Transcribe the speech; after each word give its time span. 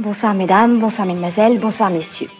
Bonsoir 0.00 0.32
mesdames, 0.32 0.78
bonsoir 0.78 1.06
mesdemoiselles, 1.06 1.58
bonsoir 1.58 1.90
messieurs. 1.90 2.30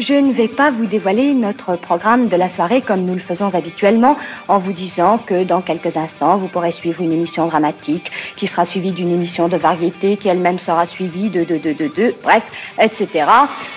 Je 0.00 0.14
ne 0.14 0.32
vais 0.32 0.48
pas 0.48 0.72
vous 0.72 0.86
dévoiler 0.86 1.32
notre 1.32 1.76
programme 1.76 2.26
de 2.26 2.34
la 2.34 2.48
soirée 2.48 2.82
comme 2.82 3.02
nous 3.04 3.14
le 3.14 3.20
faisons 3.20 3.54
habituellement 3.54 4.16
en 4.48 4.58
vous 4.58 4.72
disant 4.72 5.18
que 5.18 5.44
dans 5.44 5.60
quelques 5.60 5.96
instants, 5.96 6.36
vous 6.38 6.48
pourrez 6.48 6.72
suivre 6.72 7.02
une 7.02 7.12
émission 7.12 7.46
dramatique 7.46 8.10
qui 8.36 8.48
sera 8.48 8.66
suivie 8.66 8.90
d'une 8.90 9.12
émission 9.12 9.46
de 9.46 9.56
variété 9.56 10.16
qui 10.16 10.26
elle-même 10.26 10.58
sera 10.58 10.86
suivie 10.86 11.30
de 11.30 11.44
de 11.44 11.58
de 11.58 11.72
de 11.72 11.86
de, 11.86 12.14
bref, 12.24 12.42
etc. 12.80 13.26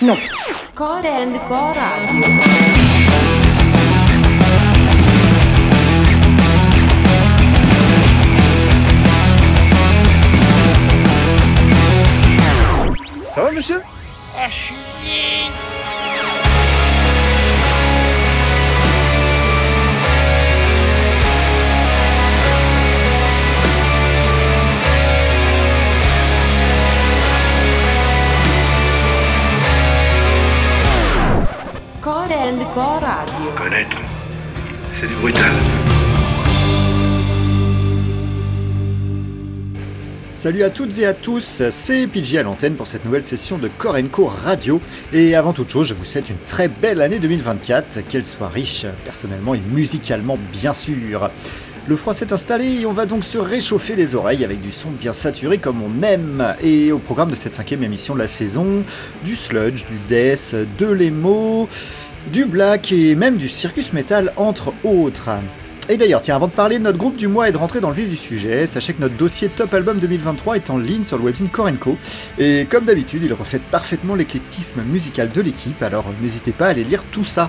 Non. 0.02 0.16
Core 32.00 32.32
and 32.32 32.64
Core 32.74 33.00
Radio. 33.00 33.50
Connaître, 33.56 33.96
c'est 35.00 35.08
du 35.08 35.14
brutal. 35.16 35.87
Salut 40.40 40.62
à 40.62 40.70
toutes 40.70 40.96
et 41.00 41.04
à 41.04 41.14
tous, 41.14 41.64
c'est 41.72 42.06
PJ 42.06 42.36
à 42.36 42.44
l'antenne 42.44 42.74
pour 42.74 42.86
cette 42.86 43.04
nouvelle 43.04 43.24
session 43.24 43.58
de 43.58 43.66
Korenko 43.66 44.26
Radio. 44.26 44.80
Et 45.12 45.34
avant 45.34 45.52
toute 45.52 45.68
chose, 45.68 45.88
je 45.88 45.94
vous 45.94 46.04
souhaite 46.04 46.30
une 46.30 46.38
très 46.46 46.68
belle 46.68 47.00
année 47.00 47.18
2024, 47.18 48.06
qu'elle 48.08 48.24
soit 48.24 48.48
riche 48.48 48.86
personnellement 49.04 49.56
et 49.56 49.60
musicalement 49.72 50.38
bien 50.52 50.72
sûr. 50.72 51.28
Le 51.88 51.96
froid 51.96 52.14
s'est 52.14 52.32
installé 52.32 52.82
et 52.82 52.86
on 52.86 52.92
va 52.92 53.04
donc 53.04 53.24
se 53.24 53.36
réchauffer 53.36 53.96
les 53.96 54.14
oreilles 54.14 54.44
avec 54.44 54.60
du 54.60 54.70
son 54.70 54.90
bien 54.90 55.12
saturé 55.12 55.58
comme 55.58 55.82
on 55.82 56.04
aime. 56.04 56.54
Et 56.62 56.92
au 56.92 56.98
programme 56.98 57.30
de 57.30 57.34
cette 57.34 57.56
cinquième 57.56 57.82
émission 57.82 58.14
de 58.14 58.20
la 58.20 58.28
saison, 58.28 58.84
du 59.24 59.34
sludge, 59.34 59.86
du 59.86 59.98
death, 60.08 60.54
de 60.78 60.86
l'emo, 60.86 61.68
du 62.32 62.44
black 62.44 62.92
et 62.92 63.16
même 63.16 63.38
du 63.38 63.48
circus 63.48 63.92
metal 63.92 64.32
entre 64.36 64.72
autres. 64.84 65.30
Et 65.90 65.96
d'ailleurs, 65.96 66.20
tiens, 66.20 66.36
avant 66.36 66.48
de 66.48 66.52
parler 66.52 66.78
de 66.78 66.84
notre 66.84 66.98
groupe 66.98 67.16
du 67.16 67.28
mois 67.28 67.48
et 67.48 67.52
de 67.52 67.56
rentrer 67.56 67.80
dans 67.80 67.88
le 67.88 67.94
vif 67.94 68.10
du 68.10 68.16
sujet, 68.18 68.66
sachez 68.66 68.92
que 68.92 69.00
notre 69.00 69.16
dossier 69.16 69.48
Top 69.48 69.72
Album 69.72 69.98
2023 69.98 70.56
est 70.56 70.68
en 70.68 70.76
ligne 70.76 71.02
sur 71.02 71.16
le 71.16 71.24
webzine 71.24 71.48
Korenko. 71.48 71.96
Et 72.38 72.66
comme 72.70 72.84
d'habitude, 72.84 73.22
il 73.24 73.32
reflète 73.32 73.62
parfaitement 73.62 74.14
l'éclectisme 74.14 74.82
musical 74.82 75.30
de 75.30 75.40
l'équipe, 75.40 75.82
alors 75.82 76.04
n'hésitez 76.20 76.52
pas 76.52 76.66
à 76.66 76.68
aller 76.70 76.84
lire 76.84 77.04
tout 77.10 77.24
ça. 77.24 77.48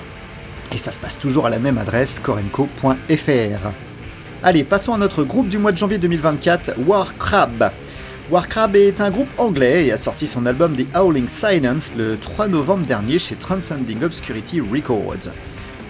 Et 0.72 0.78
ça 0.78 0.94
se 0.94 1.00
passe 1.00 1.20
toujours 1.20 1.48
à 1.48 1.50
la 1.50 1.60
même 1.60 1.78
adresse, 1.78 2.20
korenko.fr. 2.20 3.70
Allez, 4.42 4.64
passons 4.64 4.94
à 4.94 4.98
notre 4.98 5.26
groupe 5.26 5.50
du 5.50 5.58
mois 5.58 5.74
de 5.74 5.78
janvier 5.78 5.98
2024, 5.98 6.76
War 6.88 7.18
Crab. 7.18 7.72
War 8.32 8.48
Crab 8.48 8.74
est 8.78 9.02
un 9.02 9.10
groupe 9.10 9.28
anglais 9.38 9.88
et 9.88 9.92
a 9.92 9.98
sorti 9.98 10.28
son 10.28 10.46
album 10.46 10.78
The 10.78 10.86
Howling 10.96 11.28
Silence 11.28 11.92
le 11.98 12.16
3 12.16 12.48
novembre 12.48 12.86
dernier 12.86 13.20
chez 13.20 13.36
Transcending 13.36 14.02
Obscurity 14.02 14.62
Records. 14.62 15.30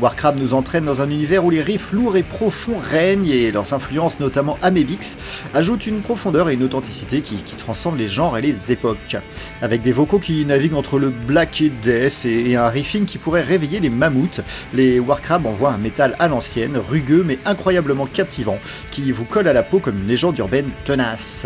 Warcrab 0.02 0.39
nous 0.39 0.53
entraîne 0.53 0.86
dans 0.86 1.02
un 1.02 1.09
univers 1.09 1.44
où 1.44 1.50
les 1.50 1.61
riffs 1.61 1.92
lourds 1.92 2.16
et 2.16 2.23
profonds 2.23 2.80
règnent 2.80 3.28
et 3.28 3.52
leurs 3.52 3.73
influences, 3.73 4.19
notamment 4.19 4.58
Amebix, 4.61 5.17
ajoutent 5.53 5.88
une 5.88 6.00
profondeur 6.00 6.50
et 6.50 6.53
une 6.53 6.64
authenticité 6.64 7.22
qui, 7.22 7.36
transcendent 7.58 7.97
les 7.97 8.08
genres 8.08 8.38
et 8.38 8.42
les 8.42 8.72
époques. 8.72 9.17
Avec 9.61 9.81
des 9.81 9.92
vocaux 9.92 10.20
qui 10.20 10.45
naviguent 10.45 10.75
entre 10.75 11.00
le 11.00 11.09
black 11.09 11.61
et 11.61 11.70
death 11.70 12.25
et, 12.25 12.52
et 12.52 12.55
un 12.55 12.70
riffing 12.70 13.05
qui 13.05 13.17
pourrait 13.17 13.42
réveiller 13.42 13.81
les 13.81 13.89
mammouths, 13.89 14.42
les 14.73 15.00
Warcrab 15.00 15.45
envoient 15.45 15.73
un 15.73 15.77
métal 15.77 16.16
à 16.20 16.30
l'ancienne, 16.30 16.77
rugueux 16.77 17.23
mais 17.26 17.39
incroyablement 17.45 18.05
captivant, 18.05 18.58
qui 18.92 19.11
vous 19.11 19.26
colle 19.26 19.49
à 19.49 19.54
la 19.54 19.64
peau 19.64 19.80
comme 19.80 19.99
une 19.99 20.08
légende 20.08 20.38
urbaine 20.38 20.70
tenace. 20.86 21.45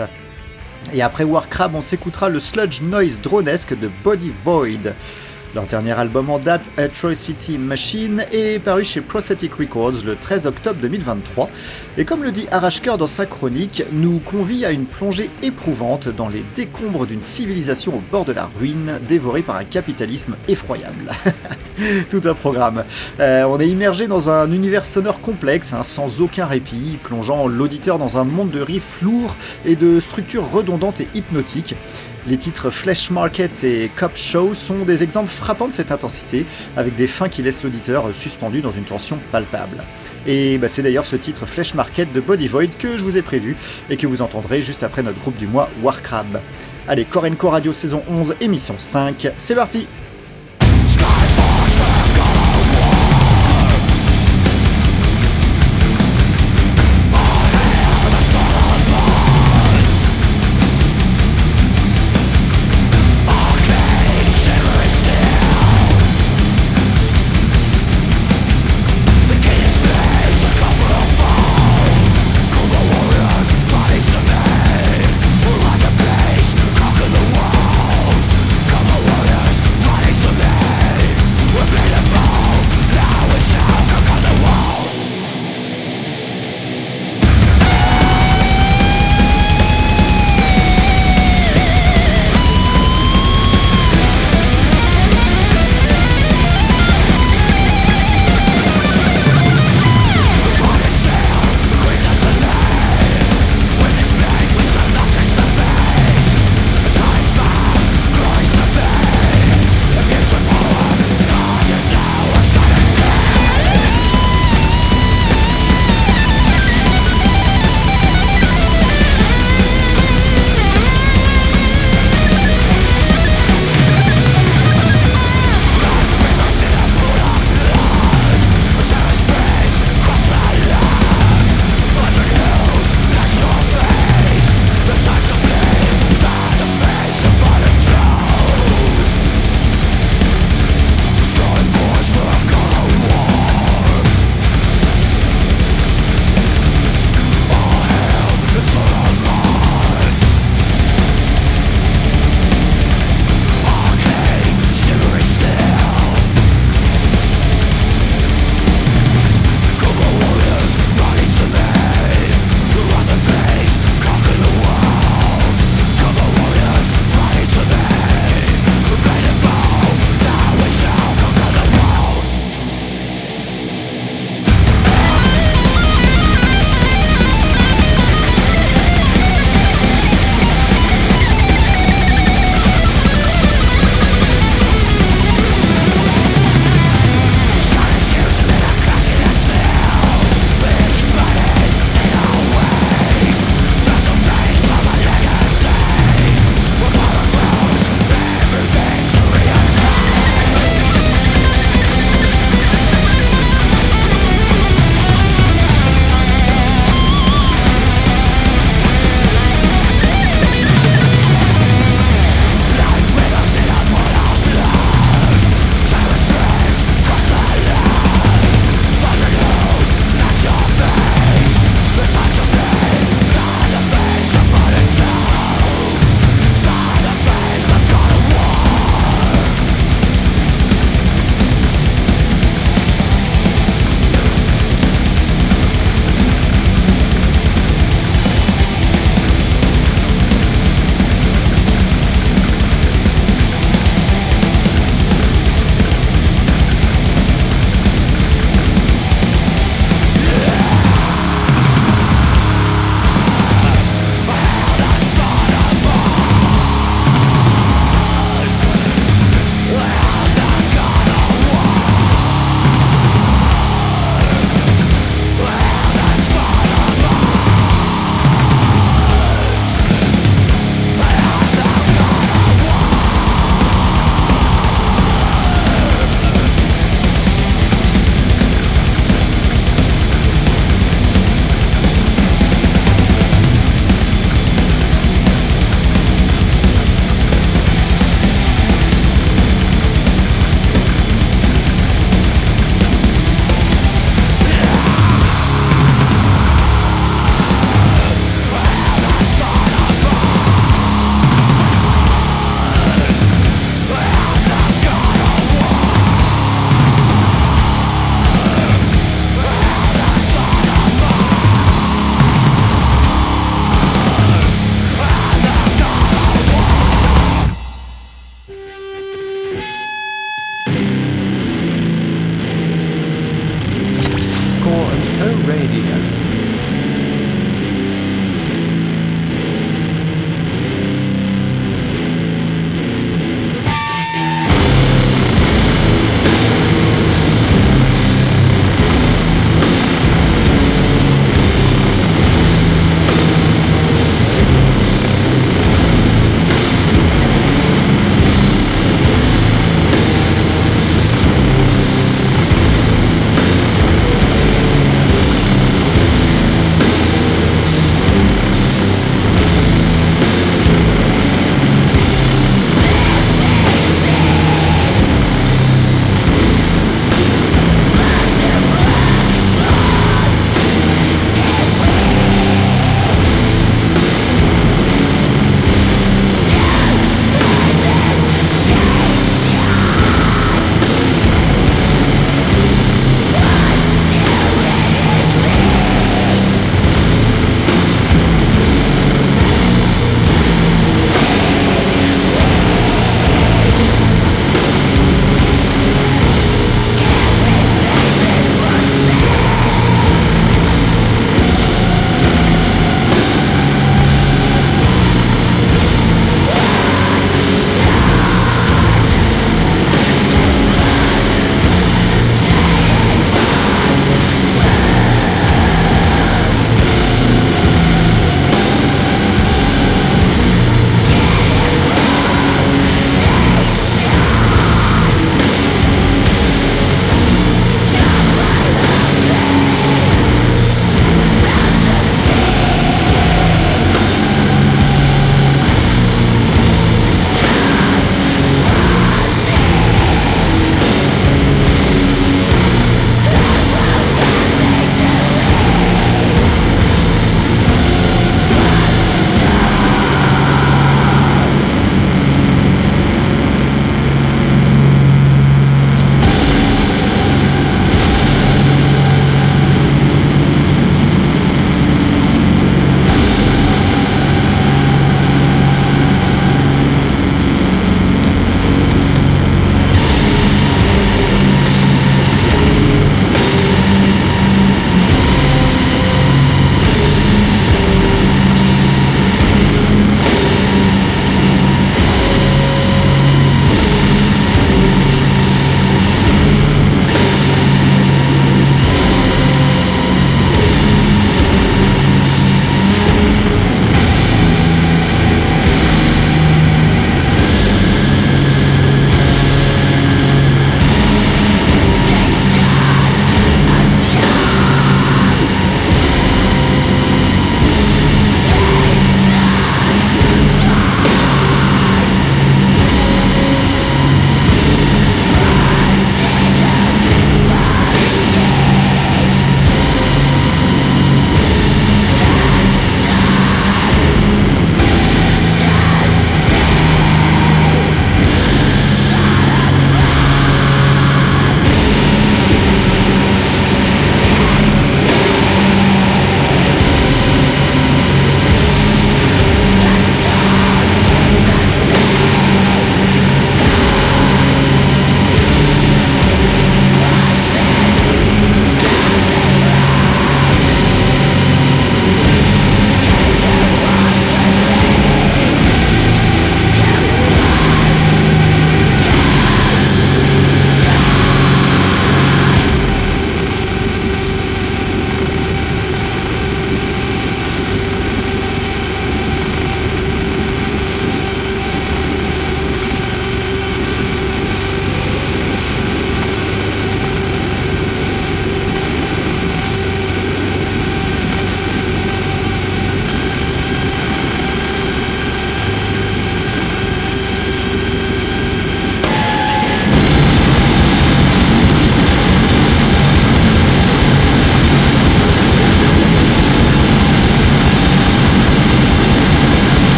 Et 0.93 1.01
après 1.01 1.23
Warcrab, 1.23 1.73
on 1.73 1.81
s'écoutera 1.81 2.29
le 2.29 2.39
sludge 2.39 2.81
noise 2.81 3.19
dronesque 3.21 3.77
de 3.77 3.89
Body 4.03 4.31
Void. 4.43 4.93
Leur 5.55 5.65
dernier 5.65 5.91
album 5.91 6.31
en 6.31 6.39
date, 6.39 6.63
Atrocity 6.77 7.59
Machine, 7.59 8.25
est 8.31 8.57
paru 8.57 8.83
chez 8.83 9.01
Prosthetic 9.01 9.53
Records 9.53 10.03
le 10.03 10.15
13 10.15 10.47
octobre 10.47 10.79
2023, 10.81 11.47
et 11.99 12.05
comme 12.05 12.23
le 12.23 12.31
dit 12.31 12.47
Arashker 12.51 12.97
dans 12.97 13.05
sa 13.05 13.27
chronique, 13.27 13.83
nous 13.91 14.17
convie 14.17 14.65
à 14.65 14.71
une 14.71 14.85
plongée 14.85 15.29
éprouvante 15.43 16.07
dans 16.07 16.27
les 16.27 16.43
décombres 16.55 17.05
d'une 17.05 17.21
civilisation 17.21 17.97
au 17.97 18.01
bord 18.11 18.25
de 18.25 18.33
la 18.33 18.49
ruine, 18.59 18.93
dévorée 19.07 19.43
par 19.43 19.57
un 19.57 19.63
capitalisme 19.63 20.35
effroyable. 20.47 21.11
Tout 22.09 22.21
un 22.25 22.33
programme. 22.33 22.83
Euh, 23.19 23.43
on 23.43 23.59
est 23.59 23.69
immergé 23.69 24.07
dans 24.07 24.29
un 24.29 24.51
univers 24.51 24.85
sonore 24.85 25.21
complexe, 25.21 25.71
hein, 25.71 25.83
sans 25.83 26.19
aucun 26.19 26.47
répit, 26.47 26.97
plongeant 27.03 27.47
l'auditeur 27.47 27.99
dans 27.99 28.17
un 28.17 28.23
monde 28.23 28.49
de 28.49 28.59
riffs 28.59 29.03
lourds 29.03 29.35
et 29.67 29.75
de 29.75 29.99
structures 29.99 30.49
redondantes 30.49 30.99
et 30.99 31.07
hypnotiques. 31.13 31.75
Les 32.25 32.37
titres 32.37 32.69
Flesh 32.69 33.11
Market 33.11 33.65
et 33.65 33.91
Cop 33.93 34.15
Show 34.15 34.53
sont 34.53 34.85
des 34.85 35.03
exemples 35.03 35.29
frappants 35.29 35.67
de 35.67 35.73
cette 35.73 35.91
intensité, 35.91 36.45
avec 36.77 36.95
des 36.95 37.07
fins 37.07 37.27
qui 37.27 37.41
laissent 37.41 37.63
l'auditeur 37.63 38.05
suspendu 38.13 38.61
dans 38.61 38.71
une 38.71 38.85
tension 38.85 39.19
palpable. 39.33 39.83
Et 40.25 40.57
bah, 40.57 40.67
c'est 40.69 40.81
d'ailleurs 40.81 41.05
ce 41.05 41.17
titre 41.17 41.45
Flesh 41.45 41.73
Market 41.73 42.13
de 42.13 42.21
Body 42.21 42.47
Void 42.47 42.67
que 42.79 42.95
je 42.95 43.03
vous 43.03 43.17
ai 43.17 43.21
prévu 43.21 43.57
et 43.89 43.97
que 43.97 44.07
vous 44.07 44.21
entendrez 44.21 44.61
juste 44.61 44.83
après 44.83 45.03
notre 45.03 45.19
groupe 45.19 45.37
du 45.37 45.47
mois 45.47 45.69
Warcrab. 45.81 46.39
Allez, 46.87 47.03
Korenko 47.03 47.49
Radio 47.49 47.73
saison 47.73 48.01
11, 48.09 48.35
émission 48.39 48.75
5, 48.77 49.27
c'est 49.35 49.55
parti 49.55 49.85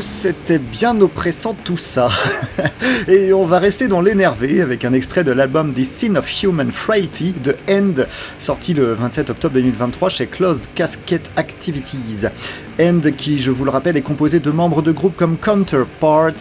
c'était 0.00 0.58
bien 0.58 1.00
oppressant 1.00 1.54
tout 1.64 1.76
ça. 1.76 2.08
Et 3.08 3.32
on 3.32 3.44
va 3.44 3.58
rester 3.58 3.88
dans 3.88 4.00
l'énervé 4.00 4.60
avec 4.60 4.84
un 4.84 4.92
extrait 4.92 5.24
de 5.24 5.32
l'album 5.32 5.74
The 5.74 5.84
Sin 5.84 6.16
of 6.16 6.42
Human 6.42 6.70
Frailty 6.70 7.34
de 7.44 7.56
End, 7.68 8.04
sorti 8.38 8.74
le 8.74 8.94
27 8.94 9.30
octobre 9.30 9.54
2023 9.54 10.08
chez 10.08 10.26
Closed 10.26 10.64
Casket 10.74 11.30
Activities. 11.36 12.26
Qui, 13.16 13.38
je 13.38 13.52
vous 13.52 13.64
le 13.64 13.70
rappelle, 13.70 13.96
est 13.96 14.02
composé 14.02 14.40
de 14.40 14.50
membres 14.50 14.82
de 14.82 14.90
groupes 14.90 15.14
comme 15.16 15.36
Counterparts, 15.36 16.32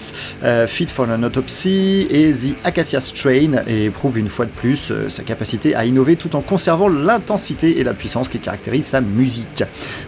euh, 0.43 0.65
Fit 0.65 0.87
for 0.87 1.07
an 1.07 1.21
Autopsy 1.21 2.07
et 2.09 2.31
The 2.31 2.55
Acacia 2.63 2.99
Strain, 2.99 3.61
et 3.67 3.91
prouve 3.91 4.17
une 4.17 4.27
fois 4.27 4.45
de 4.45 4.49
plus 4.49 4.89
euh, 4.89 5.07
sa 5.07 5.21
capacité 5.21 5.75
à 5.75 5.85
innover 5.85 6.15
tout 6.15 6.35
en 6.35 6.41
conservant 6.41 6.87
l'intensité 6.87 7.79
et 7.79 7.83
la 7.83 7.93
puissance 7.93 8.27
qui 8.27 8.39
caractérisent 8.39 8.87
sa 8.87 9.01
musique. 9.01 9.63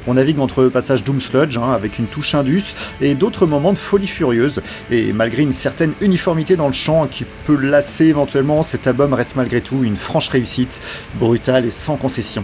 On 0.07 0.15
navigue 0.15 0.39
entre 0.39 0.69
passages 0.69 1.03
Doom 1.03 1.21
Sludge, 1.21 1.59
hein, 1.59 1.71
avec 1.71 1.99
une 1.99 2.07
touche 2.07 2.33
indus, 2.33 2.73
et 2.99 3.13
d'autres 3.13 3.45
moments 3.45 3.73
de 3.73 3.77
folie 3.77 4.07
furieuse, 4.07 4.63
et 4.89 5.13
malgré 5.13 5.43
une 5.43 5.53
certaine 5.53 5.93
uniformité 6.01 6.55
dans 6.55 6.67
le 6.67 6.73
chant 6.73 7.05
qui 7.05 7.25
peut 7.45 7.61
lasser 7.61 8.05
éventuellement, 8.05 8.63
cet 8.63 8.87
album 8.87 9.13
reste 9.13 9.35
malgré 9.35 9.61
tout 9.61 9.83
une 9.83 9.95
franche 9.95 10.29
réussite, 10.29 10.81
brutale 11.19 11.67
et 11.67 11.71
sans 11.71 11.95
concession. 11.95 12.43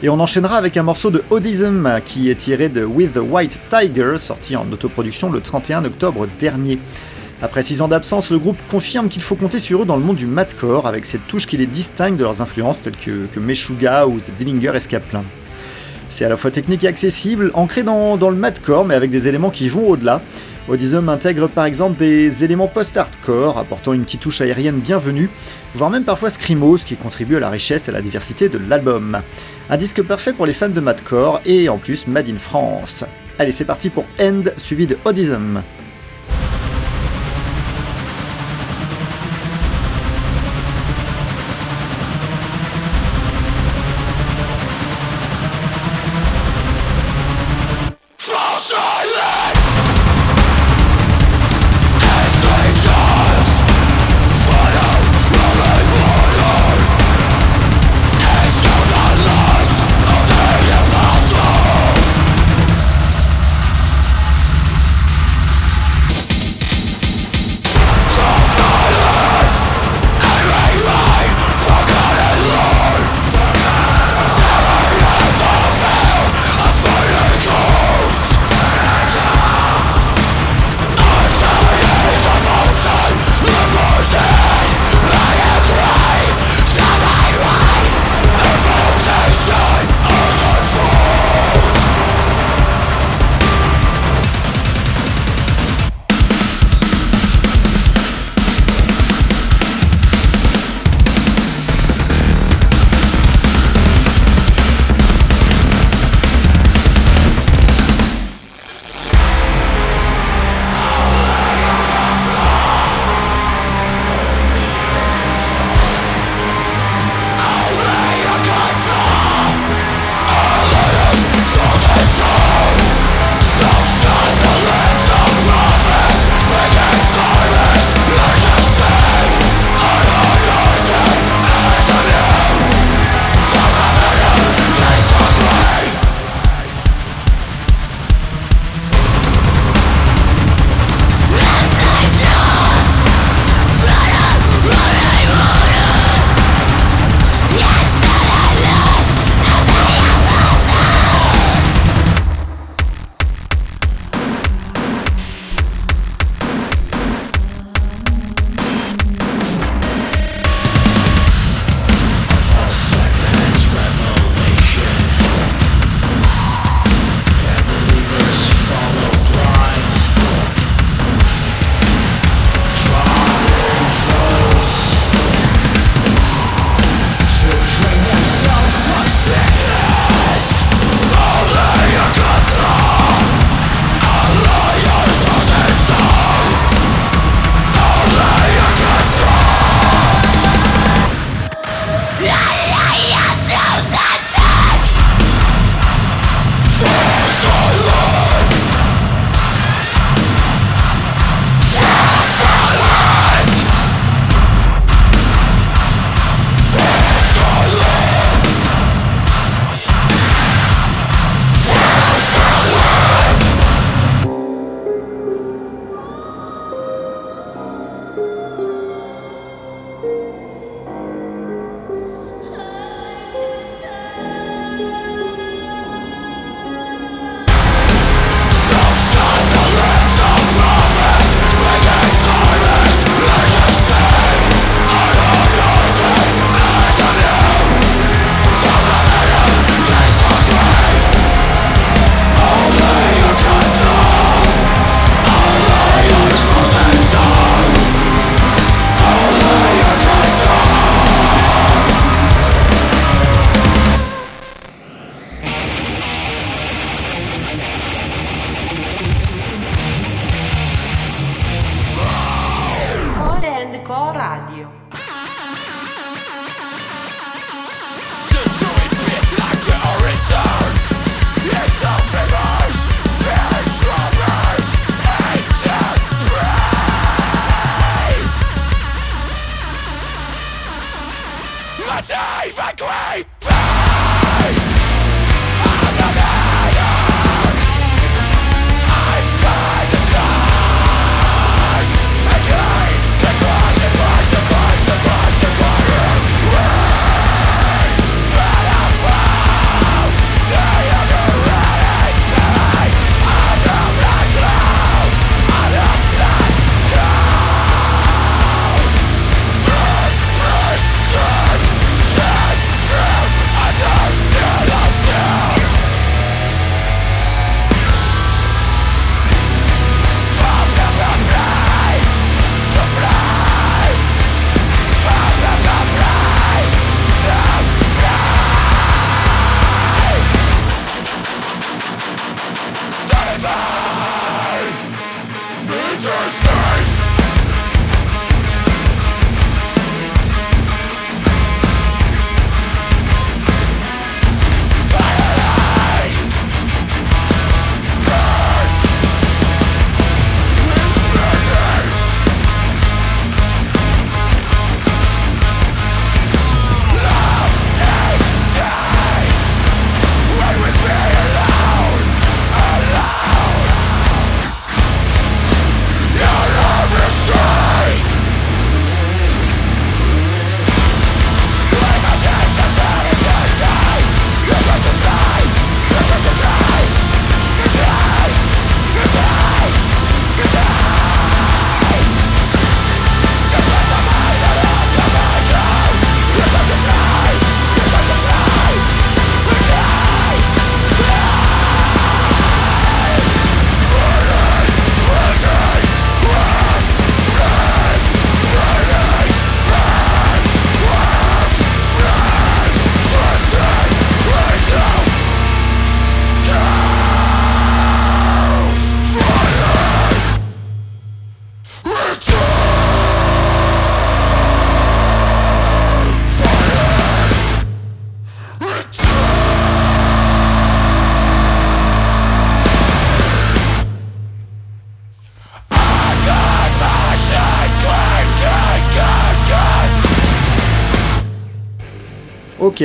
Et 0.00 0.08
on 0.08 0.20
enchaînera 0.20 0.56
avec 0.56 0.76
un 0.76 0.84
morceau 0.84 1.10
de 1.10 1.24
Odism 1.30 2.00
qui 2.04 2.30
est 2.30 2.36
tiré 2.36 2.68
de 2.68 2.84
With 2.84 3.14
the 3.14 3.20
White 3.20 3.58
Tiger, 3.68 4.14
sorti 4.16 4.54
en 4.54 4.70
autoproduction 4.70 5.28
le 5.28 5.40
31 5.40 5.84
octobre 5.84 6.28
dernier. 6.38 6.78
Après 7.42 7.62
6 7.62 7.82
ans 7.82 7.88
d'absence, 7.88 8.30
le 8.30 8.38
groupe 8.38 8.58
confirme 8.70 9.08
qu'il 9.08 9.22
faut 9.22 9.34
compter 9.34 9.58
sur 9.58 9.82
eux 9.82 9.84
dans 9.84 9.96
le 9.96 10.04
monde 10.04 10.14
du 10.14 10.26
madcore, 10.26 10.86
avec 10.86 11.04
cette 11.04 11.26
touche 11.26 11.48
qui 11.48 11.56
les 11.56 11.66
distingue 11.66 12.16
de 12.16 12.22
leurs 12.22 12.40
influences 12.40 12.80
telles 12.80 12.96
que, 12.96 13.40
Meshuggah 13.40 14.06
ou 14.06 14.20
The 14.20 14.30
Dillinger 14.38 14.76
Escape 14.76 15.02
C'est 16.10 16.24
à 16.24 16.28
la 16.28 16.36
fois 16.36 16.52
technique 16.52 16.84
et 16.84 16.88
accessible, 16.88 17.50
ancré 17.54 17.82
dans, 17.82 18.16
dans 18.16 18.30
le 18.30 18.36
madcore 18.36 18.84
mais 18.84 18.94
avec 18.94 19.10
des 19.10 19.26
éléments 19.26 19.50
qui 19.50 19.68
vont 19.68 19.88
au-delà. 19.88 20.22
Odysseum 20.68 21.08
intègre 21.08 21.48
par 21.48 21.64
exemple 21.64 21.98
des 21.98 22.44
éléments 22.44 22.66
post-hardcore, 22.66 23.56
apportant 23.56 23.94
une 23.94 24.04
petite 24.04 24.20
touche 24.20 24.42
aérienne 24.42 24.80
bienvenue, 24.80 25.30
voire 25.74 25.88
même 25.88 26.04
parfois 26.04 26.28
screamo, 26.28 26.76
qui 26.76 26.96
contribue 26.96 27.36
à 27.36 27.40
la 27.40 27.48
richesse 27.48 27.88
et 27.88 27.90
à 27.90 27.94
la 27.94 28.02
diversité 28.02 28.50
de 28.50 28.58
l'album. 28.58 29.22
Un 29.70 29.76
disque 29.78 30.02
parfait 30.02 30.34
pour 30.34 30.44
les 30.44 30.52
fans 30.52 30.68
de 30.68 30.80
madcore 30.80 31.40
et 31.46 31.70
en 31.70 31.78
plus 31.78 32.06
made 32.06 32.28
in 32.28 32.38
France. 32.38 33.04
Allez, 33.38 33.52
c'est 33.52 33.64
parti 33.64 33.88
pour 33.88 34.04
End 34.20 34.42
suivi 34.58 34.86
de 34.86 34.98
Odysseum. 35.06 35.62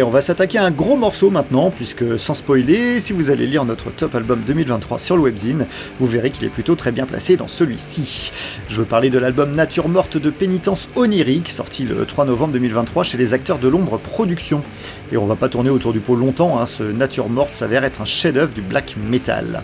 On 0.02 0.10
va 0.10 0.22
s'attaquer 0.22 0.58
à 0.58 0.66
un 0.66 0.72
gros 0.72 0.96
morceau 0.96 1.30
maintenant, 1.30 1.70
puisque 1.70 2.18
sans 2.18 2.34
spoiler, 2.34 3.00
si 3.00 3.14
vous 3.14 3.30
allez 3.30 3.46
lire 3.46 3.64
notre 3.64 3.92
top 3.92 4.16
album 4.16 4.42
2023 4.48 4.98
sur 4.98 5.16
le 5.16 5.22
webzine, 5.22 5.68
vous 6.00 6.08
verrez 6.08 6.32
qu'il 6.32 6.46
est 6.46 6.50
plutôt 6.50 6.74
très 6.74 6.92
bien 6.92 7.06
placé 7.06 7.38
dans 7.38 7.48
celui-ci. 7.48 8.32
Je 8.70 8.80
veux 8.80 8.86
parler 8.86 9.12
de 9.12 9.20
l'album 9.20 9.54
Nature 9.54 9.90
morte 9.90 10.18
de 10.18 10.32
pénitence 10.32 10.90
onirique, 10.96 11.48
sorti 11.50 11.84
le 11.84 12.06
3 12.06 12.26
novembre 12.26 12.54
2023 12.54 13.04
chez 13.04 13.20
les 13.20 13.36
acteurs 13.36 13.60
de 13.60 13.68
l'ombre 13.68 14.00
Productions. 14.00 14.64
Et 15.12 15.18
on 15.18 15.28
va 15.28 15.36
pas 15.36 15.48
tourner 15.48 15.70
autour 15.70 15.94
du 15.94 16.00
pot 16.00 16.16
longtemps, 16.16 16.60
hein, 16.60 16.66
ce 16.66 16.82
Nature 16.82 17.30
morte 17.30 17.54
s'avère 17.54 17.84
être 17.84 18.02
un 18.02 18.06
chef-d'œuvre 18.06 18.54
du 18.54 18.62
black 18.62 18.96
metal. 18.98 19.62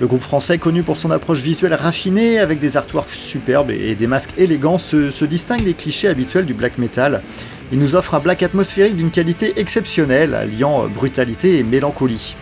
Le 0.00 0.06
groupe 0.06 0.22
français, 0.22 0.58
connu 0.58 0.84
pour 0.84 0.96
son 0.96 1.10
approche 1.10 1.40
visuelle 1.40 1.74
raffinée, 1.74 2.38
avec 2.38 2.60
des 2.60 2.76
artworks 2.76 3.10
superbes 3.10 3.72
et 3.72 3.96
des 3.96 4.06
masques 4.06 4.34
élégants, 4.38 4.78
se 4.78 5.24
distingue 5.24 5.64
des 5.64 5.74
clichés 5.74 6.08
habituels 6.08 6.46
du 6.46 6.54
black 6.54 6.78
metal 6.78 7.22
il 7.72 7.78
nous 7.78 7.94
offre 7.94 8.14
un 8.14 8.20
black 8.20 8.42
atmosphérique 8.42 8.96
d'une 8.96 9.10
qualité 9.10 9.58
exceptionnelle, 9.58 10.34
alliant 10.34 10.86
brutalité 10.88 11.58
et 11.58 11.62
mélancolie. 11.62 12.36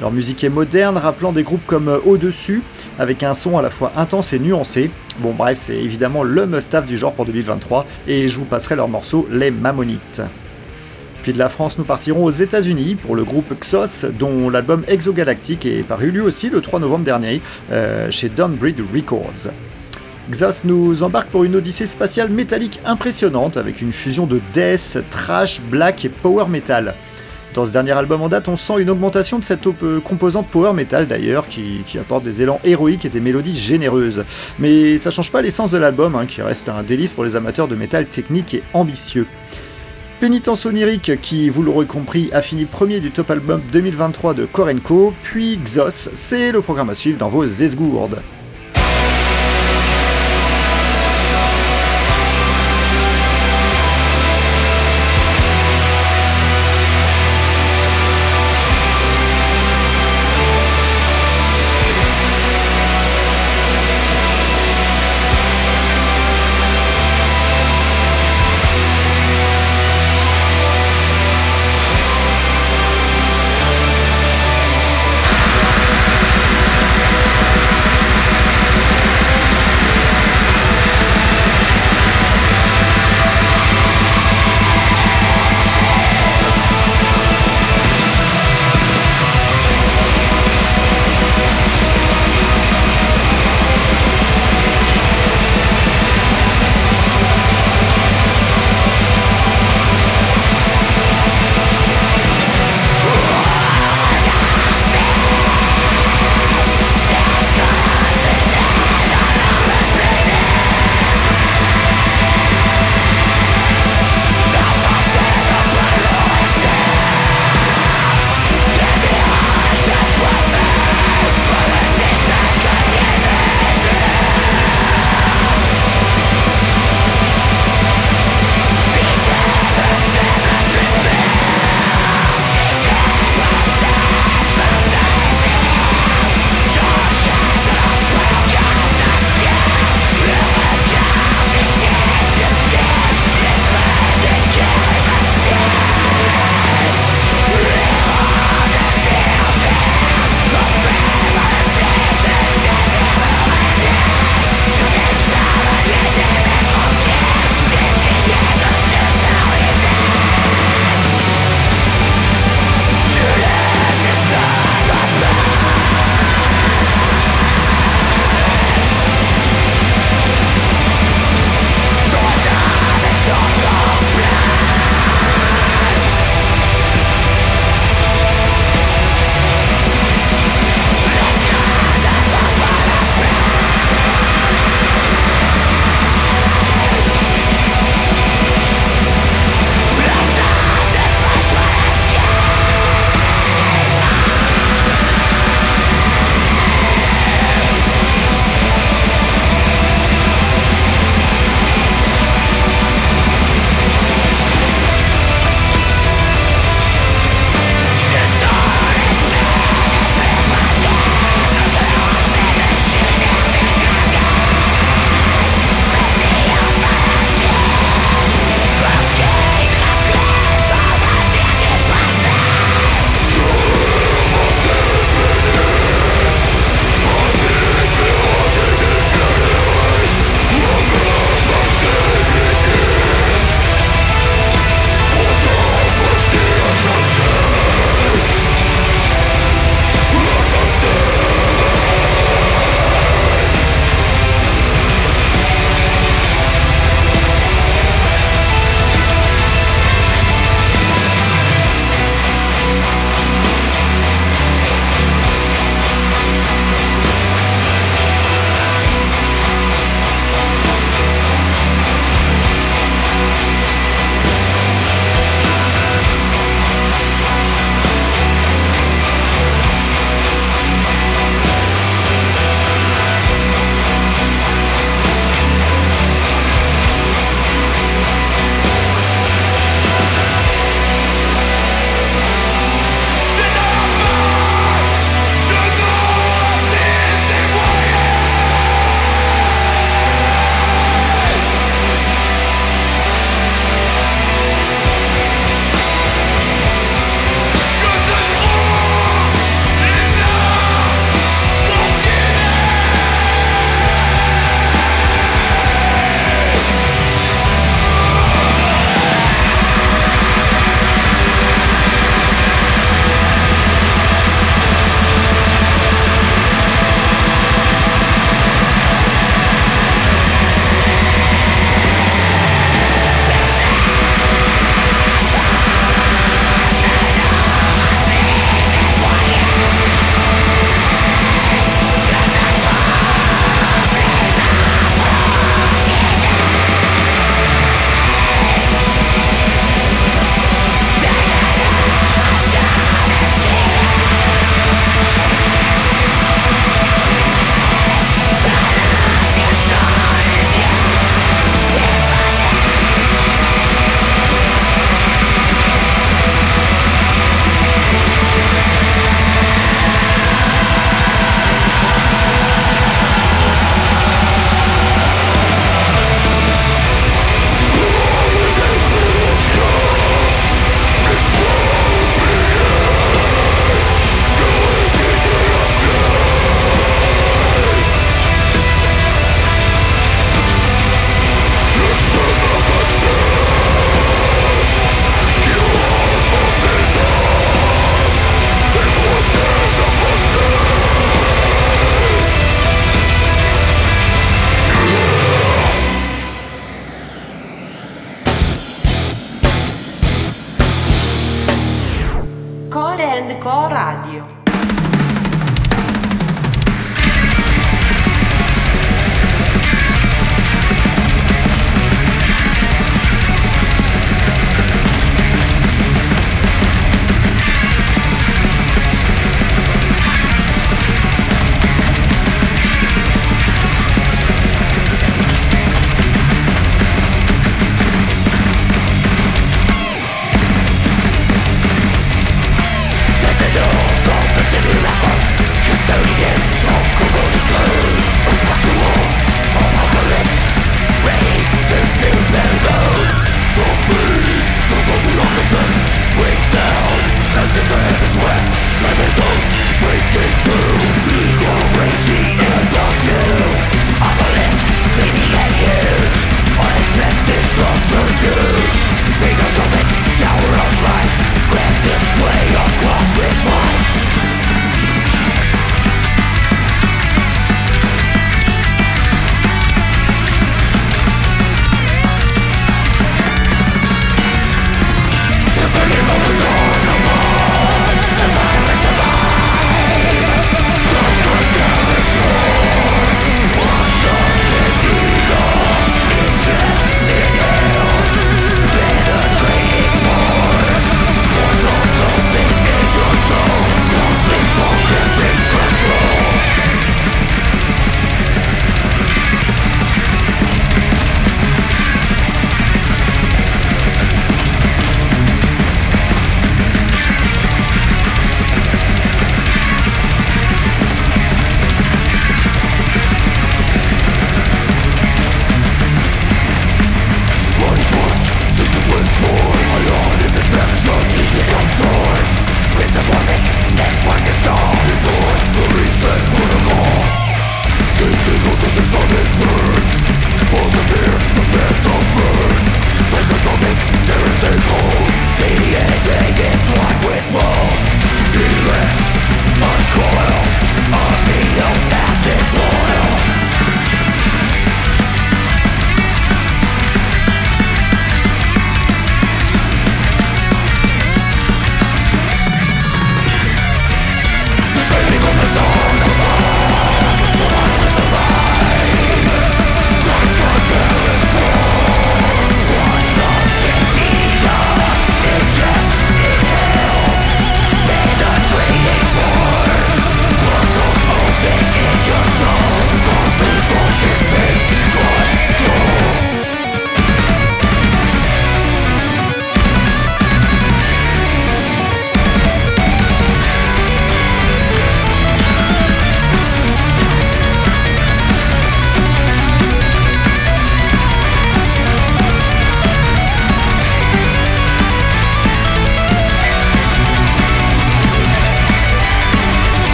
Leur 0.00 0.10
musique 0.10 0.42
est 0.42 0.48
moderne, 0.48 0.96
rappelant 0.96 1.30
des 1.30 1.44
groupes 1.44 1.64
comme 1.64 2.00
Au-dessus, 2.04 2.60
avec 2.98 3.22
un 3.22 3.34
son 3.34 3.56
à 3.56 3.62
la 3.62 3.70
fois 3.70 3.92
intense 3.96 4.32
et 4.32 4.40
nuancé. 4.40 4.90
Bon 5.20 5.32
bref, 5.32 5.60
c'est 5.64 5.76
évidemment 5.76 6.24
le 6.24 6.46
must-have 6.46 6.86
du 6.86 6.98
genre 6.98 7.12
pour 7.12 7.24
2023, 7.24 7.86
et 8.08 8.28
je 8.28 8.36
vous 8.36 8.44
passerai 8.44 8.74
leur 8.74 8.88
morceau 8.88 9.28
Les 9.30 9.52
Mammonites. 9.52 10.22
Puis 11.22 11.32
de 11.32 11.38
la 11.38 11.48
France, 11.48 11.78
nous 11.78 11.84
partirons 11.84 12.24
aux 12.24 12.32
États-Unis 12.32 12.96
pour 12.96 13.14
le 13.14 13.24
groupe 13.24 13.54
Xos, 13.58 14.04
dont 14.18 14.50
l'album 14.50 14.82
Exogalactic 14.88 15.64
est 15.64 15.84
paru 15.84 16.10
lui 16.10 16.20
aussi 16.20 16.50
le 16.50 16.60
3 16.60 16.80
novembre 16.80 17.04
dernier 17.04 17.40
euh, 17.70 18.10
chez 18.10 18.28
Downbreed 18.28 18.82
Records. 18.92 19.52
Xos 20.30 20.64
nous 20.64 21.02
embarque 21.02 21.28
pour 21.28 21.44
une 21.44 21.54
odyssée 21.54 21.86
spatiale 21.86 22.30
métallique 22.30 22.80
impressionnante 22.86 23.58
avec 23.58 23.82
une 23.82 23.92
fusion 23.92 24.26
de 24.26 24.40
death, 24.54 24.98
trash, 25.10 25.60
black 25.70 26.04
et 26.06 26.08
power 26.08 26.46
metal. 26.48 26.94
Dans 27.54 27.66
ce 27.66 27.70
dernier 27.70 27.92
album 27.92 28.22
en 28.22 28.28
date, 28.28 28.48
on 28.48 28.56
sent 28.56 28.80
une 28.80 28.88
augmentation 28.88 29.38
de 29.38 29.44
cette 29.44 29.68
composante 30.02 30.48
power 30.48 30.72
metal 30.72 31.06
d'ailleurs, 31.06 31.46
qui, 31.46 31.84
apporte 32.00 32.24
des 32.24 32.40
élans 32.40 32.58
héroïques 32.64 33.04
et 33.04 33.10
des 33.10 33.20
mélodies 33.20 33.56
généreuses. 33.56 34.24
Mais 34.58 34.96
ça 34.96 35.10
change 35.10 35.30
pas 35.30 35.42
l'essence 35.42 35.70
de 35.70 35.78
l'album, 35.78 36.16
hein, 36.16 36.24
qui 36.26 36.40
reste 36.40 36.70
un 36.70 36.82
délice 36.82 37.12
pour 37.12 37.24
les 37.24 37.36
amateurs 37.36 37.68
de 37.68 37.76
métal 37.76 38.06
technique 38.06 38.54
et 38.54 38.62
ambitieux. 38.72 39.26
Pénitence 40.20 40.64
onirique, 40.64 41.20
qui, 41.20 41.50
vous 41.50 41.62
l'aurez 41.62 41.86
compris, 41.86 42.30
a 42.32 42.40
fini 42.40 42.64
premier 42.64 42.98
du 42.98 43.10
top 43.10 43.30
album 43.30 43.60
2023 43.72 44.32
de 44.32 44.46
Korenko, 44.46 45.12
puis 45.22 45.58
Xos, 45.62 46.08
c'est 46.14 46.50
le 46.50 46.62
programme 46.62 46.88
à 46.88 46.94
suivre 46.94 47.18
dans 47.18 47.28
vos 47.28 47.44
esgourdes. 47.44 48.18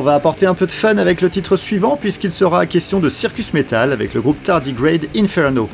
On 0.00 0.02
va 0.02 0.14
apporter 0.14 0.46
un 0.46 0.54
peu 0.54 0.66
de 0.66 0.72
fun 0.72 0.96
avec 0.96 1.20
le 1.20 1.28
titre 1.28 1.58
suivant 1.58 1.94
puisqu'il 1.94 2.32
sera 2.32 2.64
question 2.64 3.00
de 3.00 3.10
Circus 3.10 3.52
Metal 3.52 3.92
avec 3.92 4.14
le 4.14 4.22
groupe 4.22 4.42
Tardigrade 4.42 5.04
Inferno. 5.14 5.68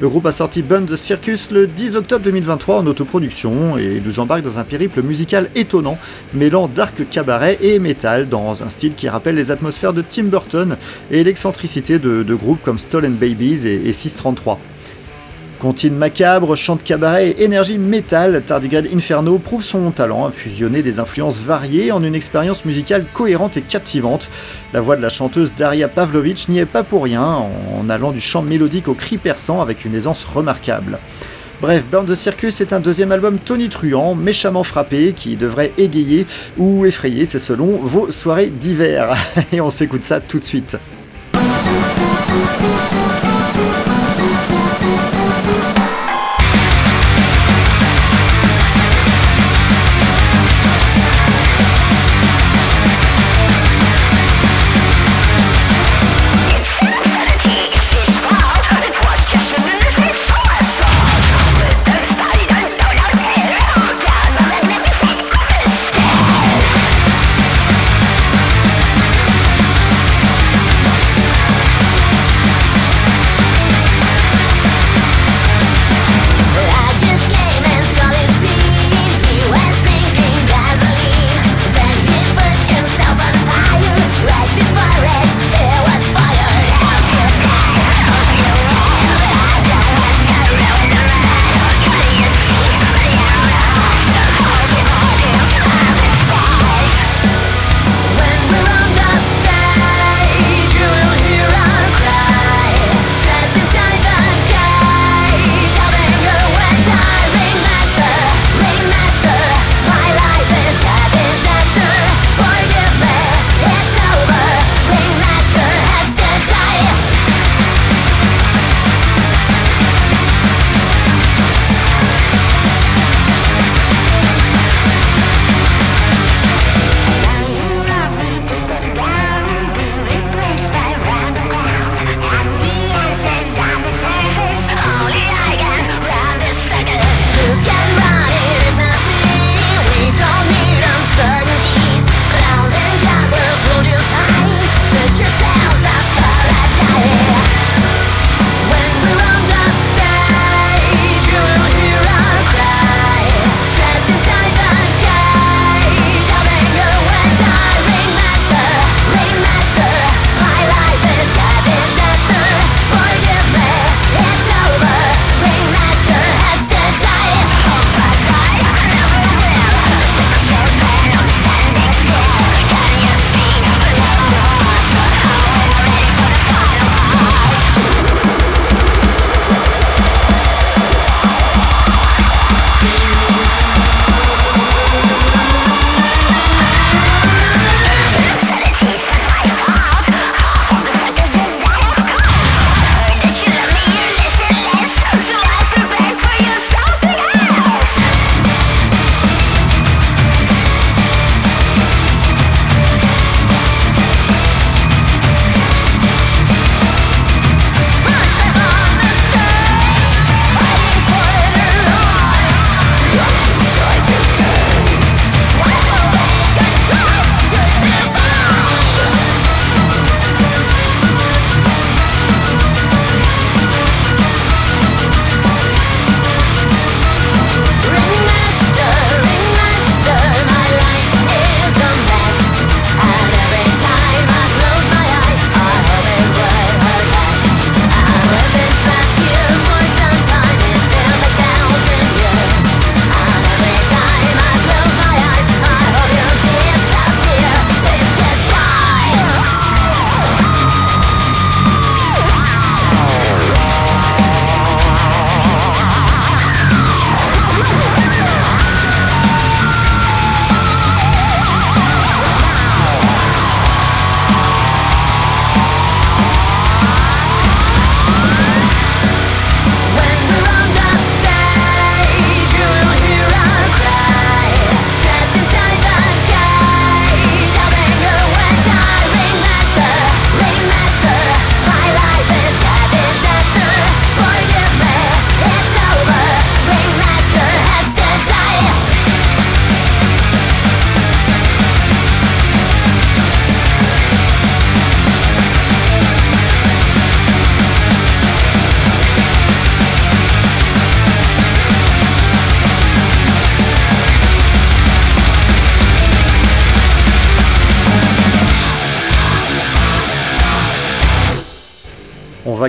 Le 0.00 0.08
groupe 0.08 0.24
a 0.24 0.32
sorti 0.32 0.62
Bun 0.62 0.86
the 0.86 0.96
Circus 0.96 1.50
le 1.50 1.66
10 1.66 1.96
octobre 1.96 2.24
2023 2.24 2.78
en 2.78 2.86
autoproduction 2.86 3.76
et 3.76 4.00
nous 4.02 4.20
embarque 4.20 4.42
dans 4.42 4.58
un 4.58 4.64
périple 4.64 5.02
musical 5.02 5.50
étonnant, 5.54 5.98
mêlant 6.32 6.66
dark 6.66 7.10
cabaret 7.10 7.58
et 7.60 7.78
metal 7.78 8.30
dans 8.30 8.62
un 8.62 8.70
style 8.70 8.94
qui 8.94 9.06
rappelle 9.06 9.34
les 9.34 9.50
atmosphères 9.50 9.92
de 9.92 10.00
Tim 10.00 10.24
Burton 10.24 10.78
et 11.10 11.22
l'excentricité 11.22 11.98
de, 11.98 12.34
groupes 12.34 12.62
comme 12.62 12.78
Stolen 12.78 13.12
Babies 13.12 13.66
et, 13.66 13.86
et 13.86 13.92
633. 13.92 14.58
Contine 15.60 15.96
macabre, 15.96 16.54
chante 16.54 16.84
cabaret 16.84 17.30
et 17.30 17.42
énergie 17.42 17.78
métal, 17.78 18.42
Tardigrade 18.46 18.86
Inferno 18.94 19.38
prouve 19.38 19.62
son 19.62 19.90
talent 19.90 20.24
à 20.24 20.30
fusionner 20.30 20.82
des 20.82 21.00
influences 21.00 21.40
variées 21.40 21.90
en 21.90 22.00
une 22.04 22.14
expérience 22.14 22.64
musicale 22.64 23.04
cohérente 23.12 23.56
et 23.56 23.62
captivante. 23.62 24.30
La 24.72 24.80
voix 24.80 24.94
de 24.94 25.02
la 25.02 25.08
chanteuse 25.08 25.54
Daria 25.56 25.88
Pavlovich 25.88 26.48
n'y 26.48 26.60
est 26.60 26.66
pas 26.66 26.84
pour 26.84 27.02
rien, 27.02 27.24
en 27.24 27.90
allant 27.90 28.12
du 28.12 28.20
chant 28.20 28.42
mélodique 28.42 28.86
au 28.86 28.94
cri 28.94 29.18
perçant 29.18 29.60
avec 29.60 29.84
une 29.84 29.96
aisance 29.96 30.24
remarquable. 30.24 31.00
Bref, 31.60 31.84
Burn 31.90 32.06
the 32.06 32.14
Circus 32.14 32.60
est 32.60 32.72
un 32.72 32.78
deuxième 32.78 33.10
album 33.10 33.36
tonitruant, 33.38 34.14
méchamment 34.14 34.62
frappé, 34.62 35.12
qui 35.12 35.36
devrait 35.36 35.72
égayer 35.76 36.24
ou 36.56 36.86
effrayer, 36.86 37.24
c'est 37.24 37.40
selon, 37.40 37.66
vos 37.66 38.12
soirées 38.12 38.46
d'hiver. 38.46 39.16
Et 39.52 39.60
on 39.60 39.70
s'écoute 39.70 40.04
ça 40.04 40.20
tout 40.20 40.38
de 40.38 40.44
suite. 40.44 40.76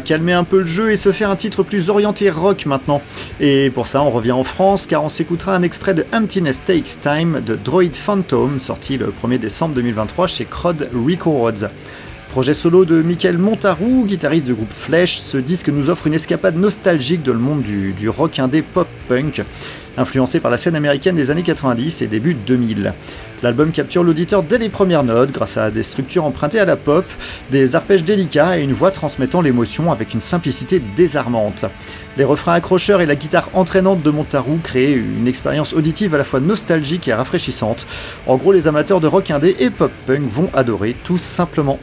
Calmer 0.10 0.34
un 0.34 0.44
peu 0.44 0.62
le 0.62 0.66
jeu 0.66 0.92
et 0.92 0.96
se 0.96 1.12
faire 1.12 1.30
un 1.30 1.36
titre 1.36 1.62
plus 1.62 1.92
orienté 1.92 2.32
rock 2.32 2.66
maintenant. 2.66 3.00
Et 3.40 3.70
pour 3.70 3.86
ça, 3.86 4.02
on 4.02 4.10
revient 4.10 4.32
en 4.32 4.44
France 4.44 4.88
car 4.88 5.04
on 5.04 5.10
s'écoutera 5.10 5.54
un 5.54 5.62
extrait 5.62 5.94
de 5.94 6.04
Emptiness 6.12 6.64
Takes 6.66 7.00
Time 7.04 7.44
de 7.46 7.56
Droid 7.56 7.94
Phantom, 7.94 8.60
sorti 8.60 8.98
le 8.98 9.14
1er 9.24 9.38
décembre 9.38 9.76
2023 9.76 10.26
chez 10.26 10.46
Crod 10.46 10.90
Records. 10.96 11.70
Projet 12.30 12.54
solo 12.54 12.86
de 12.86 13.02
Michael 13.02 13.40
Montarou, 13.40 14.06
guitariste 14.06 14.46
du 14.46 14.54
groupe 14.54 14.72
Flèche, 14.72 15.18
ce 15.18 15.38
disque 15.38 15.70
nous 15.70 15.90
offre 15.90 16.06
une 16.06 16.14
escapade 16.14 16.56
nostalgique 16.56 17.24
dans 17.24 17.34
le 17.34 17.40
monde 17.40 17.64
du, 17.64 18.08
rock 18.08 18.38
indé 18.38 18.62
pop-punk, 18.62 19.42
influencé 19.98 20.40
par 20.40 20.52
la 20.52 20.58
scène 20.58 20.76
américaine 20.76 21.16
des 21.16 21.32
années 21.32 21.42
90 21.42 22.04
et 22.04 22.08
début 22.08 22.36
2000. 22.36 22.94
L'album 23.42 23.72
capture 23.72 24.04
l'auditeur 24.04 24.44
dès 24.44 24.60
les 24.60 24.70
premières 24.70 25.04
notes 25.04 25.32
grâce 25.32 25.58
à 25.58 25.72
des 25.72 25.82
structures 25.82 26.24
empruntées 26.24 26.60
à 26.60 26.66
la 26.66 26.76
pop, 26.76 27.04
des 27.50 27.76
arpèges 27.76 28.04
délicats 28.04 28.60
et 28.60 28.64
une 28.64 28.74
voix 28.74 28.92
transmettant 28.92 29.42
l'émotion 29.42 29.92
avec 29.92 30.14
une 30.14 30.22
simplicité 30.22 30.80
désarmante. 30.96 31.66
Les 32.16 32.26
refrains 32.26 32.54
accrocheurs 32.54 33.02
et 33.02 33.08
la 33.08 33.16
guitare 33.16 33.50
entraînante 33.54 34.04
de 34.04 34.12
Montarou 34.12 34.60
créent 34.64 34.94
une 34.94 35.28
expérience 35.28 35.74
auditive 35.74 36.14
à 36.14 36.20
la 36.20 36.26
fois 36.26 36.42
nostalgique 36.42 37.08
et 37.08 37.14
rafraîchissante. 37.14 37.88
En 38.28 38.38
gros, 38.38 38.52
les 38.52 38.68
amateurs 38.68 39.02
de 39.02 39.08
rock 39.08 39.32
indé 39.32 39.56
et 39.60 39.72
pop 39.72 39.92
punk 40.06 40.22
vont 40.30 40.52
adorer 40.54 40.96
tout 41.04 41.18
simplement. 41.18 41.80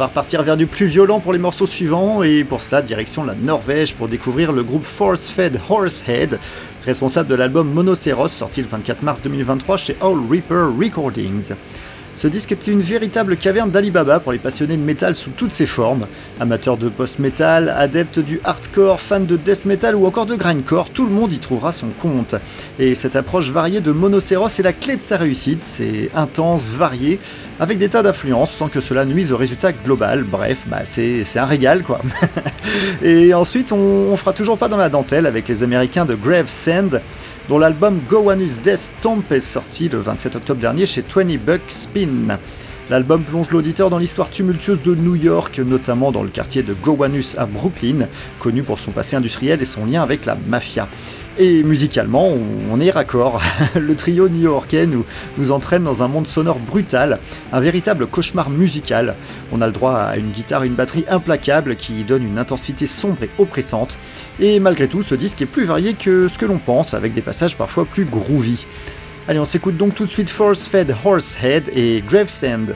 Va 0.00 0.06
repartir 0.06 0.42
vers 0.42 0.56
du 0.56 0.66
plus 0.66 0.86
violent 0.86 1.20
pour 1.20 1.34
les 1.34 1.38
morceaux 1.38 1.66
suivants, 1.66 2.22
et 2.22 2.42
pour 2.42 2.62
cela, 2.62 2.80
direction 2.80 3.22
la 3.22 3.34
Norvège 3.34 3.94
pour 3.94 4.08
découvrir 4.08 4.50
le 4.50 4.62
groupe 4.62 4.82
Force 4.82 5.28
Fed 5.28 5.60
Horsehead, 5.68 6.38
responsable 6.86 7.28
de 7.28 7.34
l'album 7.34 7.70
Monoceros, 7.70 8.28
sorti 8.28 8.62
le 8.62 8.68
24 8.68 9.02
mars 9.02 9.20
2023 9.20 9.76
chez 9.76 9.96
All 10.00 10.16
Reaper 10.30 10.70
Recordings. 10.80 11.52
Ce 12.20 12.28
disque 12.28 12.52
était 12.52 12.70
une 12.70 12.82
véritable 12.82 13.34
caverne 13.34 13.70
d'Alibaba 13.70 14.20
pour 14.20 14.32
les 14.32 14.38
passionnés 14.38 14.76
de 14.76 14.82
métal 14.82 15.16
sous 15.16 15.30
toutes 15.30 15.52
ses 15.52 15.64
formes. 15.64 16.06
Amateurs 16.38 16.76
de 16.76 16.90
post-metal, 16.90 17.70
adeptes 17.70 18.18
du 18.18 18.40
hardcore, 18.44 19.00
fans 19.00 19.20
de 19.20 19.38
death 19.38 19.64
metal 19.64 19.96
ou 19.96 20.04
encore 20.04 20.26
de 20.26 20.34
grindcore, 20.34 20.90
tout 20.90 21.06
le 21.06 21.12
monde 21.12 21.32
y 21.32 21.38
trouvera 21.38 21.72
son 21.72 21.86
compte. 21.98 22.34
Et 22.78 22.94
cette 22.94 23.16
approche 23.16 23.50
variée 23.50 23.80
de 23.80 23.90
Monoceros 23.90 24.48
est 24.48 24.62
la 24.62 24.74
clé 24.74 24.96
de 24.96 25.00
sa 25.00 25.16
réussite, 25.16 25.64
c'est 25.64 26.10
intense, 26.14 26.64
varié, 26.64 27.18
avec 27.58 27.78
des 27.78 27.88
tas 27.88 28.02
d'influences 28.02 28.52
sans 28.52 28.68
que 28.68 28.82
cela 28.82 29.06
nuise 29.06 29.32
au 29.32 29.38
résultat 29.38 29.72
global. 29.72 30.24
Bref, 30.24 30.58
bah 30.66 30.82
c'est 30.84 31.24
un 31.36 31.46
régal 31.46 31.84
quoi. 31.84 32.02
Et 33.02 33.32
ensuite, 33.32 33.72
on, 33.72 33.78
on 34.12 34.16
fera 34.18 34.34
toujours 34.34 34.58
pas 34.58 34.68
dans 34.68 34.76
la 34.76 34.90
dentelle 34.90 35.24
avec 35.24 35.48
les 35.48 35.62
américains 35.62 36.04
de 36.04 36.16
Grave 36.16 36.48
Sand 36.48 37.00
dont 37.50 37.58
l'album 37.58 38.00
Gowanus 38.08 38.58
Death 38.62 38.92
Stomp 39.00 39.32
est 39.32 39.40
sorti 39.40 39.88
le 39.88 39.98
27 39.98 40.36
octobre 40.36 40.60
dernier 40.60 40.86
chez 40.86 41.02
20 41.02 41.36
Buck 41.44 41.62
Spin. 41.66 42.38
L'album 42.88 43.24
plonge 43.24 43.50
l'auditeur 43.50 43.90
dans 43.90 43.98
l'histoire 43.98 44.30
tumultueuse 44.30 44.80
de 44.84 44.94
New 44.94 45.16
York, 45.16 45.58
notamment 45.58 46.12
dans 46.12 46.22
le 46.22 46.28
quartier 46.28 46.62
de 46.62 46.74
Gowanus 46.74 47.36
à 47.38 47.46
Brooklyn, 47.46 48.06
connu 48.38 48.62
pour 48.62 48.78
son 48.78 48.92
passé 48.92 49.16
industriel 49.16 49.60
et 49.60 49.64
son 49.64 49.84
lien 49.84 50.00
avec 50.00 50.26
la 50.26 50.36
mafia. 50.46 50.86
Et 51.42 51.62
musicalement, 51.62 52.34
on 52.70 52.80
est 52.80 52.90
raccord. 52.90 53.40
Le 53.74 53.96
trio 53.96 54.28
new-yorkais 54.28 54.84
nous, 54.84 55.06
nous 55.38 55.52
entraîne 55.52 55.84
dans 55.84 56.02
un 56.02 56.08
monde 56.08 56.26
sonore 56.26 56.58
brutal, 56.58 57.18
un 57.50 57.60
véritable 57.60 58.06
cauchemar 58.06 58.50
musical. 58.50 59.16
On 59.50 59.62
a 59.62 59.66
le 59.66 59.72
droit 59.72 59.94
à 59.94 60.18
une 60.18 60.32
guitare 60.32 60.64
et 60.64 60.66
une 60.66 60.74
batterie 60.74 61.06
implacables 61.08 61.76
qui 61.76 62.04
donnent 62.04 62.28
une 62.28 62.36
intensité 62.36 62.86
sombre 62.86 63.22
et 63.22 63.30
oppressante. 63.38 63.96
Et 64.38 64.60
malgré 64.60 64.86
tout, 64.86 65.02
ce 65.02 65.14
disque 65.14 65.40
est 65.40 65.46
plus 65.46 65.64
varié 65.64 65.94
que 65.94 66.28
ce 66.28 66.36
que 66.36 66.44
l'on 66.44 66.58
pense, 66.58 66.92
avec 66.92 67.14
des 67.14 67.22
passages 67.22 67.56
parfois 67.56 67.86
plus 67.86 68.04
groovy. 68.04 68.66
Allez, 69.26 69.38
on 69.38 69.46
s'écoute 69.46 69.78
donc 69.78 69.94
tout 69.94 70.04
de 70.04 70.10
suite 70.10 70.28
Force 70.28 70.66
Fed 70.66 70.94
Horsehead 71.06 71.70
et 71.74 72.04
Gravesend. 72.06 72.74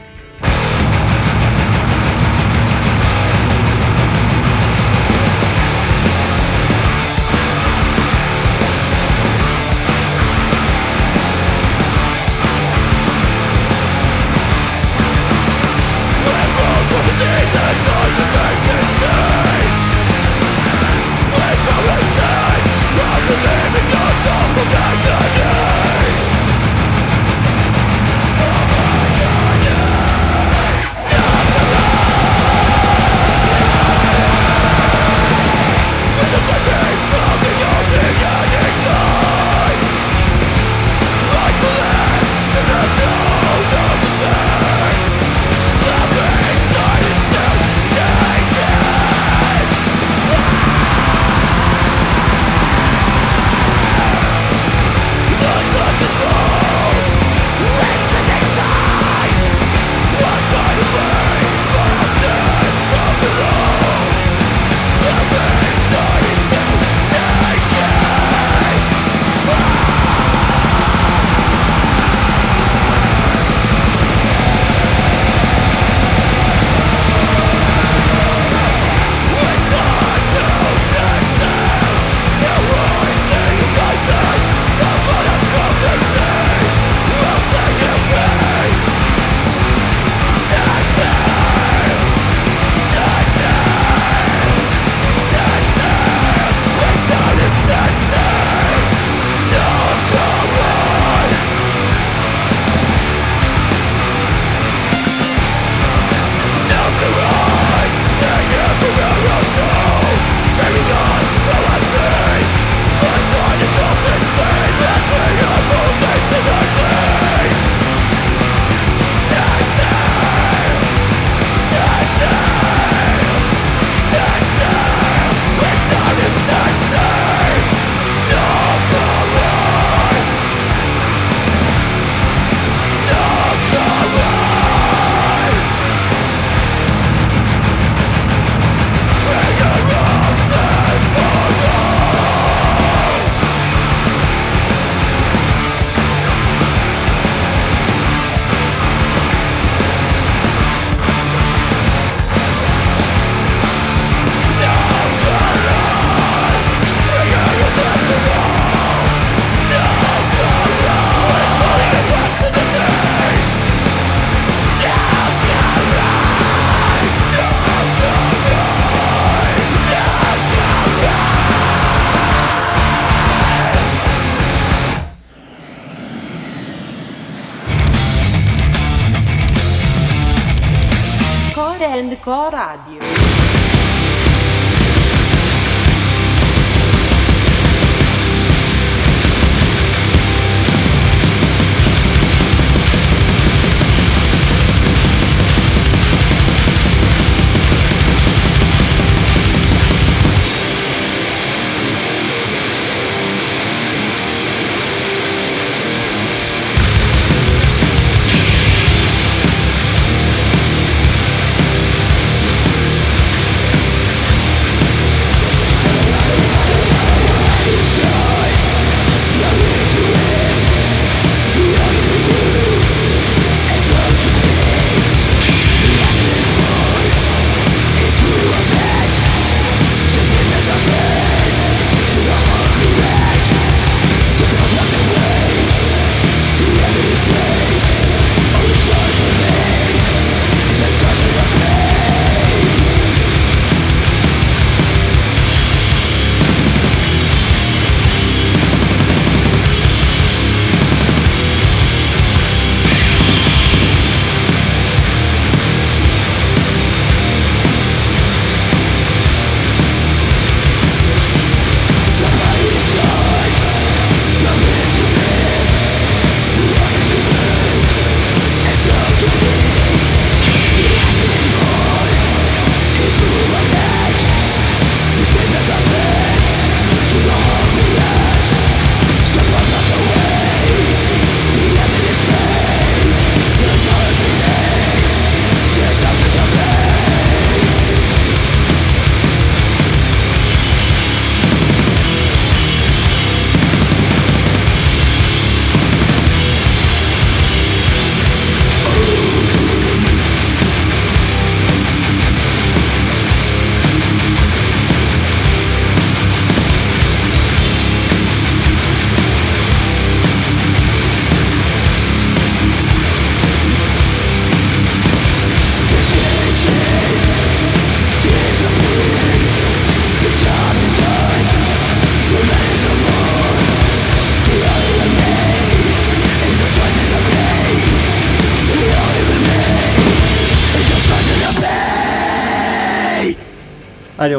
Trend 181.85 182.19
Co 182.21 182.49
Radio. 182.49 183.34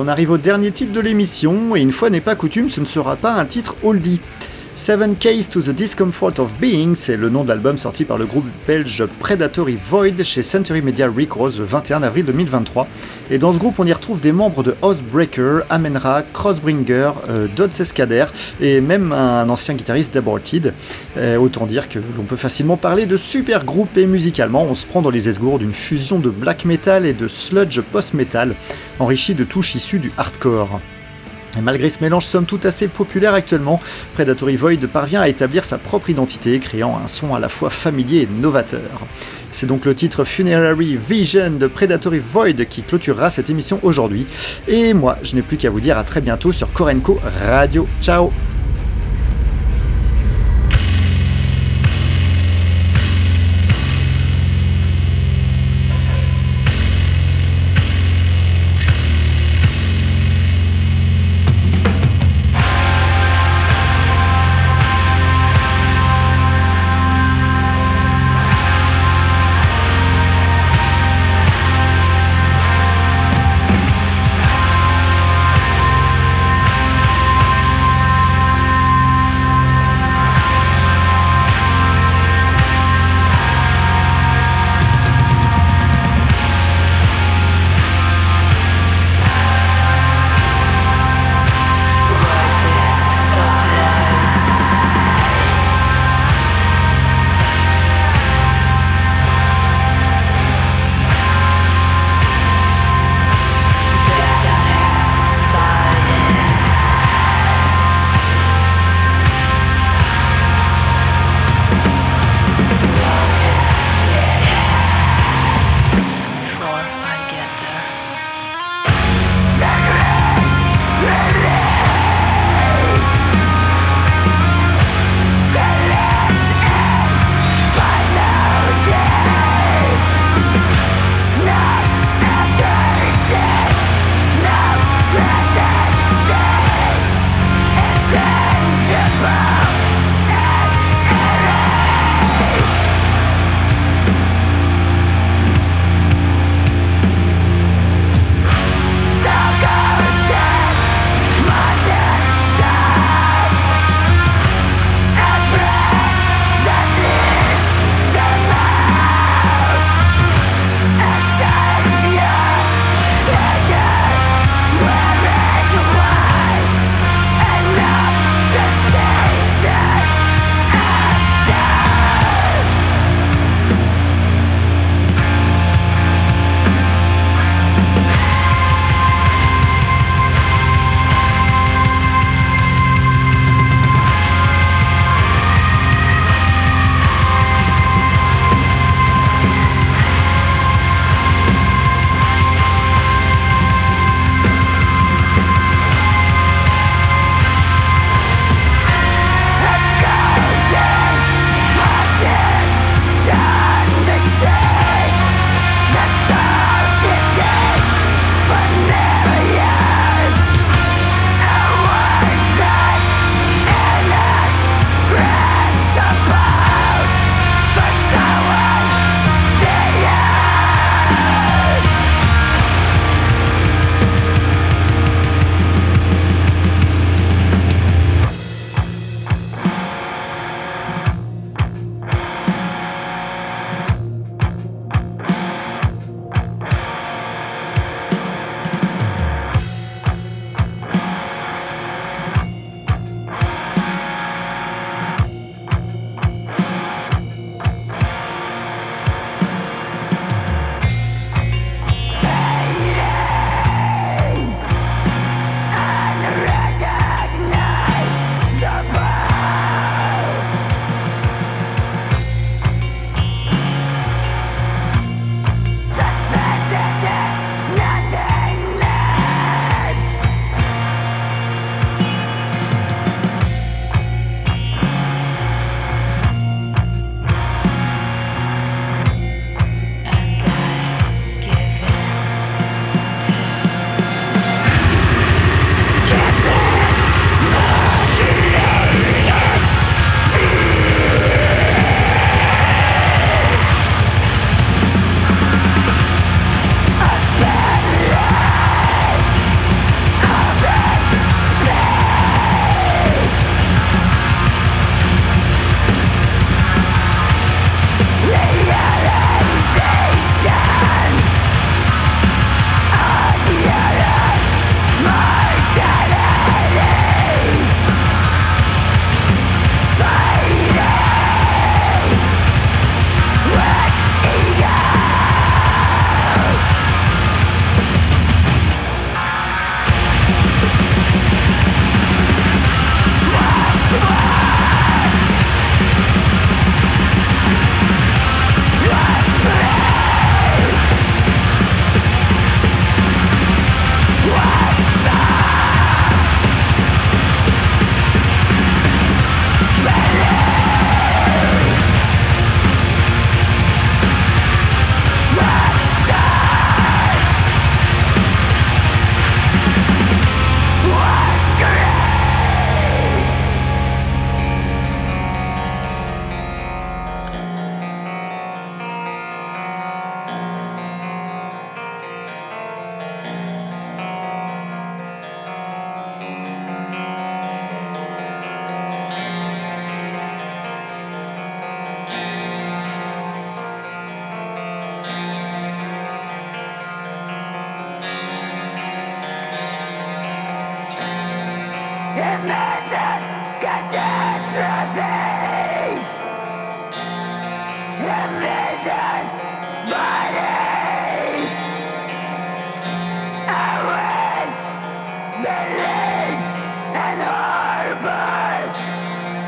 On 0.05 0.07
arrive 0.07 0.29
au 0.29 0.37
dernier 0.37 0.69
titre 0.69 0.93
de 0.93 0.99
l'émission, 0.99 1.75
et 1.75 1.81
une 1.81 1.91
fois 1.91 2.11
n'est 2.11 2.21
pas 2.21 2.35
coutume, 2.35 2.69
ce 2.69 2.79
ne 2.79 2.85
sera 2.85 3.15
pas 3.15 3.31
un 3.31 3.45
titre 3.45 3.75
oldie. 3.83 4.19
Seven 4.76 5.15
Keys 5.15 5.47
to 5.49 5.61
the 5.61 5.69
Discomfort 5.69 6.34
of 6.38 6.51
Being, 6.59 6.95
c'est 6.97 7.15
le 7.15 7.30
nom 7.30 7.43
de 7.43 7.47
l'album 7.47 7.78
sorti 7.78 8.03
par 8.03 8.17
le 8.17 8.26
groupe 8.26 8.43
belge 8.67 9.05
Predatory 9.19 9.78
Void 9.89 10.21
chez 10.26 10.43
Century 10.43 10.82
Media 10.82 11.07
Records 11.07 11.53
le 11.59 11.63
21 11.63 12.03
avril 12.03 12.26
2023. 12.26 12.86
Et 13.32 13.38
dans 13.38 13.53
ce 13.53 13.57
groupe, 13.57 13.80
on 13.80 13.86
y 13.86 13.93
retrouve 13.93 14.19
des 14.19 14.34
membres 14.34 14.63
de 14.63 14.76
Housebreaker, 14.82 15.63
Amenra, 15.69 16.23
Crossbringer, 16.34 17.11
euh, 17.30 17.47
Dodds 17.55 17.80
Escader 17.80 18.26
et 18.59 18.82
même 18.82 19.13
un 19.13 19.47
ancien 19.47 19.76
guitariste 19.76 20.13
d'Aborted. 20.13 20.73
Euh, 21.17 21.38
autant 21.38 21.65
dire 21.65 21.88
que 21.88 21.99
l'on 22.17 22.23
peut 22.23 22.36
facilement 22.36 22.76
parler 22.76 23.05
de 23.05 23.15
super 23.15 23.63
groupe 23.63 23.97
et 23.97 24.05
musicalement, 24.05 24.63
on 24.63 24.76
se 24.76 24.86
prend 24.86 25.01
dans 25.01 25.09
les 25.09 25.30
esgours 25.30 25.57
d'une 25.57 25.73
fusion 25.73 26.19
de 26.19 26.30
black 26.30 26.65
metal 26.65 27.05
et 27.05 27.13
de 27.13 27.30
sludge 27.30 27.80
post-metal 27.80 28.53
enrichi 28.99 29.36
de 29.36 29.45
touches 29.45 29.76
issues 29.76 29.99
du 29.99 30.11
hardcore. 30.17 30.82
Et 31.57 31.61
malgré 31.61 31.89
ce 31.89 32.01
mélange 32.01 32.25
somme 32.25 32.45
toute 32.45 32.65
assez 32.65 32.87
populaire 32.87 33.33
actuellement, 33.33 33.81
Predatory 34.15 34.55
Void 34.55 34.87
parvient 34.91 35.21
à 35.21 35.29
établir 35.29 35.63
sa 35.63 35.77
propre 35.77 36.09
identité, 36.09 36.59
créant 36.59 36.97
un 36.97 37.07
son 37.07 37.33
à 37.33 37.39
la 37.39 37.49
fois 37.49 37.69
familier 37.69 38.21
et 38.23 38.29
novateur. 38.41 39.05
C'est 39.51 39.67
donc 39.67 39.85
le 39.85 39.95
titre 39.95 40.25
Funerary 40.25 40.97
Vision 40.97 41.51
de 41.51 41.67
Predatory 41.67 42.19
Void 42.19 42.65
qui 42.69 42.81
clôturera 42.81 43.29
cette 43.29 43.49
émission 43.49 43.79
aujourd'hui. 43.83 44.27
Et 44.67 44.93
moi, 44.93 45.17
je 45.23 45.35
n'ai 45.35 45.41
plus 45.41 45.55
qu'à 45.55 45.69
vous 45.69 45.79
dire 45.79 45.97
à 45.97 46.03
très 46.03 46.19
bientôt 46.19 46.51
sur 46.51 46.71
Korenko 46.73 47.19
Radio. 47.47 47.87
Ciao 48.01 48.31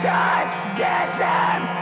touch 0.01 0.77
doesn't 0.77 1.77